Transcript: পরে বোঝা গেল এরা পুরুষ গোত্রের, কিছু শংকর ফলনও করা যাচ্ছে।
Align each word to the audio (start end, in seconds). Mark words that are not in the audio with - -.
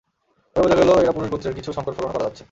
পরে 0.55 0.63
বোঝা 0.63 0.77
গেল 0.79 0.89
এরা 1.03 1.15
পুরুষ 1.15 1.29
গোত্রের, 1.31 1.55
কিছু 1.57 1.69
শংকর 1.75 1.93
ফলনও 1.97 2.13
করা 2.13 2.25
যাচ্ছে। 2.25 2.39